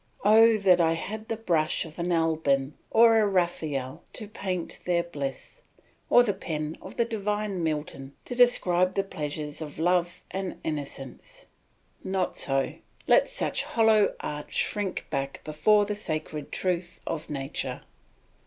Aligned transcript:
Oh 0.25 0.57
that 0.57 0.81
I 0.81 0.93
had 0.93 1.27
the 1.27 1.37
brush 1.37 1.85
of 1.85 1.99
an 1.99 2.11
Alban 2.11 2.73
or 2.89 3.19
a 3.19 3.27
Raphael 3.27 4.01
to 4.13 4.27
paint 4.27 4.79
their 4.85 5.03
bliss, 5.03 5.61
or 6.09 6.23
the 6.23 6.33
pen 6.33 6.75
of 6.81 6.97
the 6.97 7.05
divine 7.05 7.61
Milton 7.63 8.15
to 8.25 8.33
describe 8.33 8.95
the 8.95 9.03
pleasures 9.03 9.61
of 9.61 9.77
love 9.77 10.23
and 10.31 10.59
innocence! 10.63 11.45
Not 12.03 12.35
so; 12.35 12.73
let 13.05 13.29
such 13.29 13.63
hollow 13.63 14.15
arts 14.21 14.55
shrink 14.55 15.05
back 15.11 15.43
before 15.43 15.85
the 15.85 15.93
sacred 15.93 16.51
truth 16.51 16.99
of 17.05 17.29
nature. 17.29 17.81